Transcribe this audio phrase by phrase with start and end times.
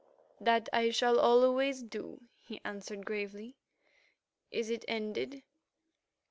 [0.39, 3.55] "That I shall always do," he answered gravely.
[4.49, 5.43] "Is it ended?"